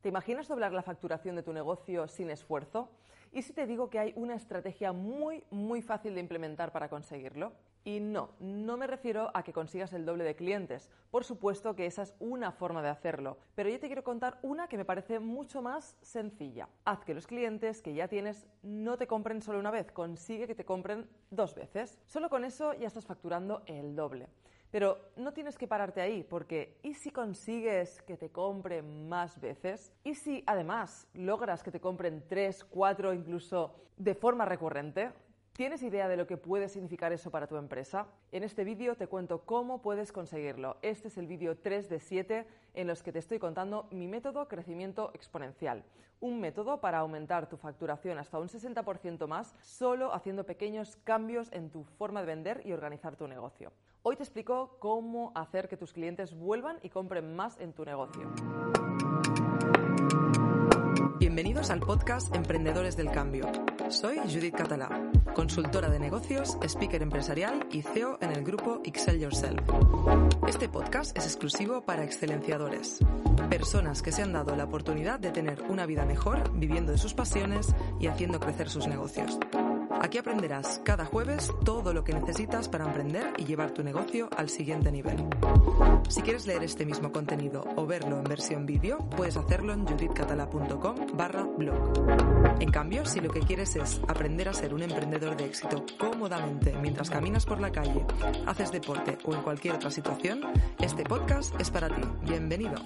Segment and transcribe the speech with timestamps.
[0.00, 2.88] ¿Te imaginas doblar la facturación de tu negocio sin esfuerzo?
[3.32, 7.52] ¿Y si te digo que hay una estrategia muy, muy fácil de implementar para conseguirlo?
[7.84, 10.88] Y no, no me refiero a que consigas el doble de clientes.
[11.10, 14.68] Por supuesto que esa es una forma de hacerlo, pero yo te quiero contar una
[14.68, 16.68] que me parece mucho más sencilla.
[16.84, 20.54] Haz que los clientes que ya tienes no te compren solo una vez, consigue que
[20.54, 21.98] te compren dos veces.
[22.06, 24.28] Solo con eso ya estás facturando el doble.
[24.70, 29.92] Pero no tienes que pararte ahí, porque ¿y si consigues que te compren más veces?
[30.04, 35.10] ¿Y si además logras que te compren tres, cuatro, incluso de forma recurrente?
[35.58, 38.06] ¿Tienes idea de lo que puede significar eso para tu empresa?
[38.30, 40.76] En este vídeo te cuento cómo puedes conseguirlo.
[40.82, 44.46] Este es el vídeo 3 de 7 en los que te estoy contando mi método
[44.46, 45.82] crecimiento exponencial.
[46.20, 51.70] Un método para aumentar tu facturación hasta un 60% más solo haciendo pequeños cambios en
[51.70, 53.72] tu forma de vender y organizar tu negocio.
[54.04, 58.30] Hoy te explico cómo hacer que tus clientes vuelvan y compren más en tu negocio.
[61.58, 63.50] Al podcast Emprendedores del Cambio.
[63.90, 69.60] Soy Judith Catalá, consultora de negocios, speaker empresarial y CEO en el grupo Excel Yourself.
[70.46, 73.00] Este podcast es exclusivo para excelenciadores,
[73.50, 77.12] personas que se han dado la oportunidad de tener una vida mejor viviendo de sus
[77.12, 79.36] pasiones y haciendo crecer sus negocios.
[80.00, 84.48] Aquí aprenderás cada jueves todo lo que necesitas para emprender y llevar tu negocio al
[84.48, 85.16] siguiente nivel.
[86.08, 91.06] Si quieres leer este mismo contenido o verlo en versión vídeo, puedes hacerlo en judithcatala.com
[91.14, 91.92] barra blog.
[92.60, 96.74] En cambio, si lo que quieres es aprender a ser un emprendedor de éxito cómodamente
[96.80, 98.04] mientras caminas por la calle,
[98.46, 100.40] haces deporte o en cualquier otra situación,
[100.80, 102.02] este podcast es para ti.
[102.22, 102.76] Bienvenido.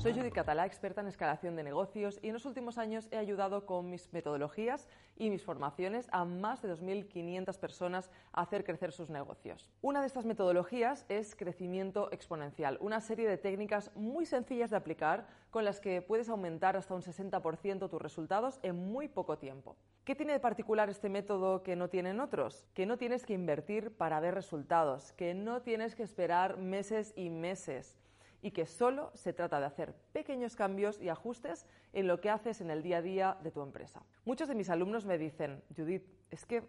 [0.00, 3.66] Soy Judy Catalá, experta en escalación de negocios y en los últimos años he ayudado
[3.66, 9.10] con mis metodologías y mis formaciones a más de 2.500 personas a hacer crecer sus
[9.10, 9.68] negocios.
[9.82, 15.26] Una de estas metodologías es crecimiento exponencial, una serie de técnicas muy sencillas de aplicar
[15.50, 19.76] con las que puedes aumentar hasta un 60% tus resultados en muy poco tiempo.
[20.04, 22.64] ¿Qué tiene de particular este método que no tienen otros?
[22.72, 27.28] Que no tienes que invertir para ver resultados, que no tienes que esperar meses y
[27.28, 27.98] meses
[28.42, 32.60] y que solo se trata de hacer pequeños cambios y ajustes en lo que haces
[32.60, 34.02] en el día a día de tu empresa.
[34.24, 36.62] Muchos de mis alumnos me dicen, Judith, es que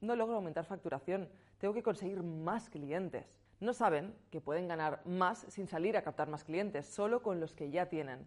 [0.00, 3.38] no logro aumentar facturación, tengo que conseguir más clientes.
[3.60, 7.54] No saben que pueden ganar más sin salir a captar más clientes, solo con los
[7.54, 8.26] que ya tienen.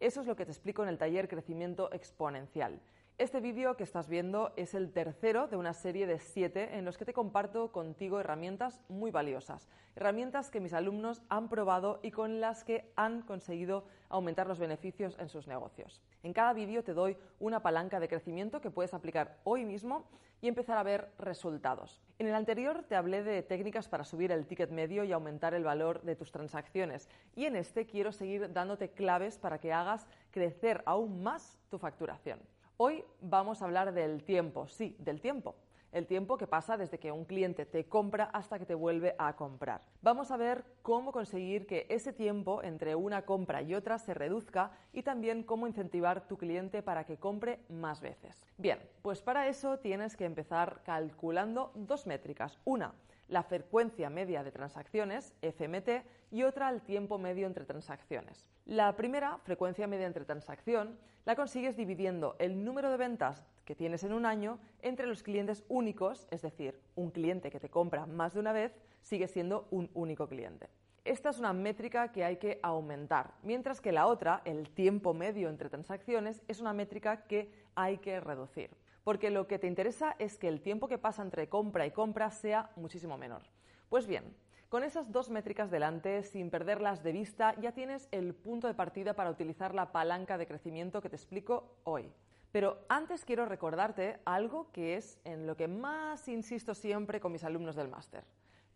[0.00, 2.80] Eso es lo que te explico en el taller Crecimiento Exponencial.
[3.22, 6.98] Este vídeo que estás viendo es el tercero de una serie de siete en los
[6.98, 12.40] que te comparto contigo herramientas muy valiosas, herramientas que mis alumnos han probado y con
[12.40, 16.02] las que han conseguido aumentar los beneficios en sus negocios.
[16.24, 20.08] En cada vídeo te doy una palanca de crecimiento que puedes aplicar hoy mismo
[20.40, 22.02] y empezar a ver resultados.
[22.18, 25.62] En el anterior te hablé de técnicas para subir el ticket medio y aumentar el
[25.62, 30.82] valor de tus transacciones y en este quiero seguir dándote claves para que hagas crecer
[30.86, 32.40] aún más tu facturación.
[32.84, 35.54] Hoy vamos a hablar del tiempo, sí, del tiempo.
[35.92, 39.36] El tiempo que pasa desde que un cliente te compra hasta que te vuelve a
[39.36, 39.82] comprar.
[40.00, 44.72] Vamos a ver cómo conseguir que ese tiempo entre una compra y otra se reduzca
[44.92, 48.42] y también cómo incentivar tu cliente para que compre más veces.
[48.58, 52.58] Bien, pues para eso tienes que empezar calculando dos métricas.
[52.64, 52.94] Una,
[53.28, 58.46] la frecuencia media de transacciones, FMT, y otra el tiempo medio entre transacciones.
[58.64, 64.02] La primera, frecuencia media entre transacción, la consigues dividiendo el número de ventas que tienes
[64.04, 68.34] en un año entre los clientes únicos, es decir, un cliente que te compra más
[68.34, 68.72] de una vez
[69.02, 70.68] sigue siendo un único cliente.
[71.04, 75.48] Esta es una métrica que hay que aumentar, mientras que la otra, el tiempo medio
[75.48, 78.70] entre transacciones, es una métrica que hay que reducir
[79.04, 82.30] porque lo que te interesa es que el tiempo que pasa entre compra y compra
[82.30, 83.42] sea muchísimo menor.
[83.88, 84.34] Pues bien,
[84.68, 89.14] con esas dos métricas delante, sin perderlas de vista, ya tienes el punto de partida
[89.14, 92.10] para utilizar la palanca de crecimiento que te explico hoy.
[92.52, 97.44] Pero antes quiero recordarte algo que es en lo que más insisto siempre con mis
[97.44, 98.24] alumnos del máster.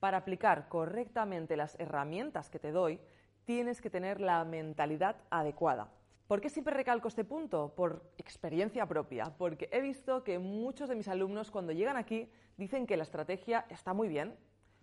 [0.01, 3.01] Para aplicar correctamente las herramientas que te doy,
[3.45, 5.89] tienes que tener la mentalidad adecuada.
[6.27, 7.73] ¿Por qué siempre recalco este punto?
[7.77, 12.85] Por experiencia propia, porque he visto que muchos de mis alumnos cuando llegan aquí dicen
[12.85, 14.37] que la estrategia está muy bien,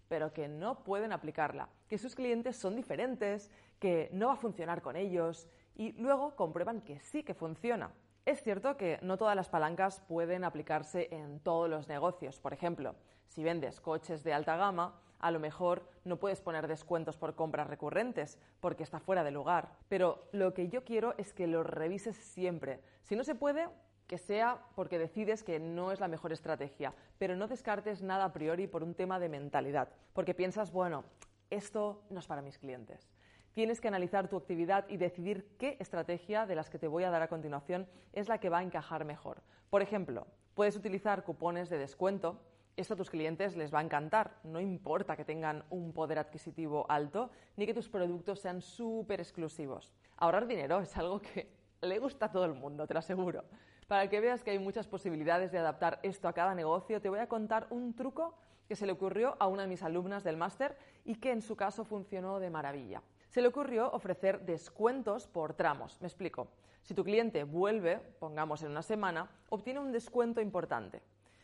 [0.08, 4.82] pero que no pueden aplicarla, que sus clientes son diferentes, que no va a funcionar
[4.82, 7.92] con ellos y luego comprueban que sí que funciona.
[8.26, 12.40] Es cierto que no todas las palancas pueden aplicarse en todos los negocios.
[12.40, 12.96] Por ejemplo,
[13.28, 17.68] si vendes coches de alta gama, a lo mejor no puedes poner descuentos por compras
[17.68, 19.72] recurrentes porque está fuera de lugar.
[19.90, 22.80] Pero lo que yo quiero es que lo revises siempre.
[23.02, 23.68] Si no se puede,
[24.08, 28.34] que sea porque decides que no es la mejor estrategia, pero no descartes nada a
[28.34, 31.04] priori por un tema de mentalidad, porque piensas, bueno,
[31.50, 33.13] esto no es para mis clientes.
[33.54, 37.12] Tienes que analizar tu actividad y decidir qué estrategia de las que te voy a
[37.12, 39.44] dar a continuación es la que va a encajar mejor.
[39.70, 42.42] Por ejemplo, puedes utilizar cupones de descuento.
[42.78, 44.40] Esto a tus clientes les va a encantar.
[44.44, 49.94] No importa que tengan un poder adquisitivo alto ni que tus productos sean súper exclusivos.
[50.18, 53.44] Ahorrar dinero es algo que le gusta a todo el mundo, te lo aseguro.
[53.88, 57.20] Para que veas que hay muchas posibilidades de adaptar esto a cada negocio, te voy
[57.20, 58.34] a contar un truco
[58.68, 61.56] que se le ocurrió a una de mis alumnas del máster y que en su
[61.56, 63.02] caso funcionó de maravilla.
[63.30, 66.00] Se le ocurrió ofrecer descuentos por tramos.
[66.02, 66.48] Me explico.
[66.84, 71.02] Si tu cliente vuelve, pongamos en una semana, obtiene un descuento importante.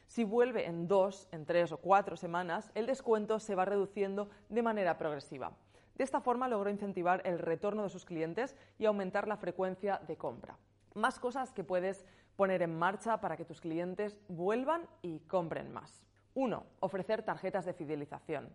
[0.07, 4.63] Si vuelve en dos, en tres o cuatro semanas, el descuento se va reduciendo de
[4.63, 5.53] manera progresiva.
[5.95, 10.17] De esta forma logró incentivar el retorno de sus clientes y aumentar la frecuencia de
[10.17, 10.57] compra.
[10.95, 12.05] Más cosas que puedes
[12.35, 16.08] poner en marcha para que tus clientes vuelvan y compren más.
[16.35, 16.65] 1.
[16.79, 18.49] Ofrecer tarjetas de fidelización.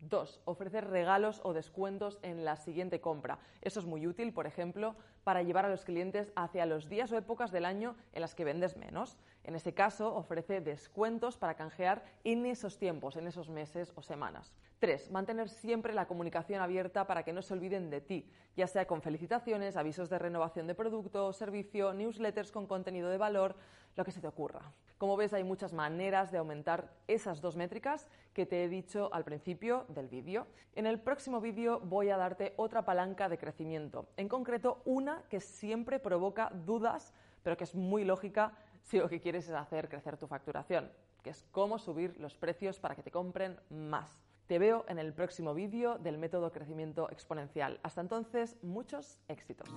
[0.00, 0.42] 2.
[0.44, 3.38] Ofrecer regalos o descuentos en la siguiente compra.
[3.62, 7.16] Eso es muy útil, por ejemplo, para llevar a los clientes hacia los días o
[7.16, 9.16] épocas del año en las que vendes menos.
[9.44, 14.52] En ese caso, ofrece descuentos para canjear en esos tiempos, en esos meses o semanas.
[14.80, 15.10] 3.
[15.10, 19.00] Mantener siempre la comunicación abierta para que no se olviden de ti, ya sea con
[19.00, 23.56] felicitaciones, avisos de renovación de producto o servicio, newsletters con contenido de valor,
[23.96, 24.72] lo que se te ocurra.
[24.98, 29.24] Como ves, hay muchas maneras de aumentar esas dos métricas que te he dicho al
[29.24, 30.46] principio del vídeo.
[30.74, 35.40] En el próximo vídeo voy a darte otra palanca de crecimiento, en concreto una que
[35.40, 37.12] siempre provoca dudas,
[37.42, 38.52] pero que es muy lógica
[38.82, 40.90] si lo que quieres es hacer crecer tu facturación,
[41.22, 44.20] que es cómo subir los precios para que te compren más.
[44.46, 47.80] Te veo en el próximo vídeo del método crecimiento exponencial.
[47.82, 49.68] Hasta entonces, muchos éxitos.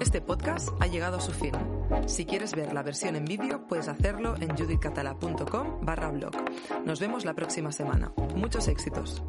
[0.00, 1.52] Este podcast ha llegado a su fin.
[2.06, 6.32] Si quieres ver la versión en vídeo, puedes hacerlo en judithcatala.com barra blog.
[6.84, 8.12] Nos vemos la próxima semana.
[8.36, 9.22] Muchos éxitos.